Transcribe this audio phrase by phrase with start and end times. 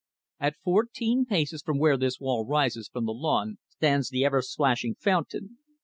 [0.39, 4.95] At fourteen paces from where this wall rises from the lawn stands the ever plashing
[4.95, 5.59] fountain.